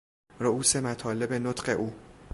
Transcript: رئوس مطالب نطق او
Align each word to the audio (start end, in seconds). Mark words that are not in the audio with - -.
رئوس 0.39 0.75
مطالب 0.75 1.33
نطق 1.33 1.69
او 1.77 1.93